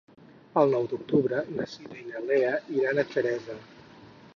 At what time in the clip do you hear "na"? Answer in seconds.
1.59-1.69, 2.09-2.25